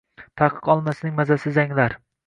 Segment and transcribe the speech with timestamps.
[0.41, 2.01] Taqiq olmasining mazasi zanglar